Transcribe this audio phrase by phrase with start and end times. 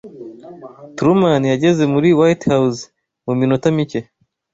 [0.95, 2.81] Truman yageze muri White House
[3.25, 3.99] mu minota mike.